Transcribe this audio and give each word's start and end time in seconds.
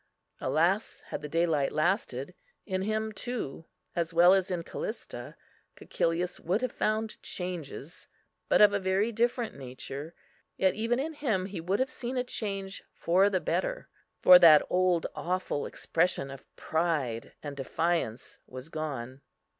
Alas! 0.39 1.01
had 1.01 1.21
the 1.21 1.29
daylight 1.29 1.71
lasted, 1.71 2.33
in 2.65 2.81
him 2.81 3.11
too, 3.11 3.65
as 3.95 4.15
well 4.15 4.33
as 4.33 4.49
in 4.49 4.63
Callista, 4.63 5.35
Cæcilius 5.77 6.39
would 6.39 6.61
have 6.63 6.71
found 6.71 7.21
changes, 7.21 8.07
but 8.49 8.61
of 8.61 8.73
a 8.73 8.79
very 8.79 9.11
different 9.11 9.53
nature; 9.53 10.15
yet 10.57 10.73
even 10.73 10.97
in 10.97 11.13
him 11.13 11.45
he 11.45 11.61
would 11.61 11.77
have 11.77 11.91
seen 11.91 12.17
a 12.17 12.23
change 12.23 12.81
for 12.95 13.29
the 13.29 13.39
better, 13.39 13.89
for 14.23 14.39
that 14.39 14.65
old 14.71 15.05
awful 15.13 15.67
expression 15.67 16.31
of 16.31 16.47
pride 16.55 17.33
and 17.43 17.55
defiance 17.55 18.39
was 18.47 18.69
gone. 18.69 19.21